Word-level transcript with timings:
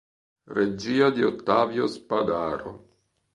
Regia 0.47 1.11
di 1.11 1.21
Ottavio 1.21 1.85
Spadaro. 1.85 2.73